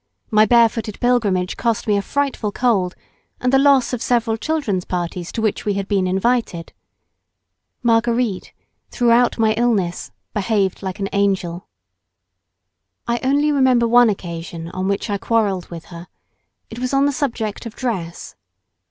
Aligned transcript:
My 0.31 0.47
bare 0.47 0.67
footed 0.67 0.99
pilgrimage 0.99 1.57
cost 1.57 1.85
me 1.85 1.95
a 1.95 2.01
frightful 2.01 2.51
cold 2.51 2.95
and 3.39 3.53
the 3.53 3.59
loss 3.59 3.93
of 3.93 4.01
several 4.01 4.35
children's 4.35 4.83
parties 4.83 5.31
to 5.31 5.43
which 5.43 5.63
we 5.63 5.75
had 5.75 5.87
been 5.87 6.07
invited. 6.07 6.73
Marguerite, 7.83 8.51
throughout 8.89 9.37
my 9.37 9.53
illness, 9.53 10.09
behaved 10.33 10.81
like 10.81 10.97
an 10.99 11.07
angel. 11.13 11.67
I 13.07 13.19
only 13.21 13.51
remember 13.51 13.87
one 13.87 14.09
occasion 14.09 14.69
on 14.71 14.87
which 14.87 15.07
I 15.07 15.19
quarrelled 15.19 15.67
with 15.69 15.85
her——it 15.93 16.79
was 16.79 16.95
on 16.95 17.05
the 17.05 17.11
subject 17.11 17.67
of 17.67 17.75
dress. 17.75 18.35